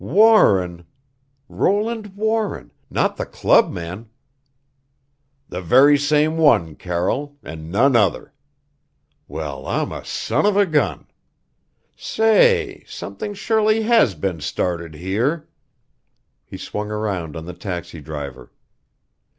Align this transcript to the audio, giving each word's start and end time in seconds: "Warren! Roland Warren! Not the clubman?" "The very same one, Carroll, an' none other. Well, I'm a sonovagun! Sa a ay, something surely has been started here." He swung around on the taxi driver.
"Warren! 0.03 0.85
Roland 1.47 2.15
Warren! 2.15 2.71
Not 2.89 3.17
the 3.17 3.25
clubman?" 3.27 4.09
"The 5.47 5.61
very 5.61 5.95
same 5.95 6.37
one, 6.37 6.73
Carroll, 6.75 7.37
an' 7.43 7.69
none 7.69 7.95
other. 7.95 8.33
Well, 9.27 9.67
I'm 9.67 9.91
a 9.91 10.01
sonovagun! 10.03 11.05
Sa 11.95 12.23
a 12.23 12.73
ay, 12.77 12.83
something 12.87 13.35
surely 13.35 13.83
has 13.83 14.15
been 14.15 14.39
started 14.41 14.95
here." 14.95 15.47
He 16.47 16.57
swung 16.57 16.89
around 16.89 17.35
on 17.35 17.45
the 17.45 17.53
taxi 17.53 18.01
driver. 18.01 18.51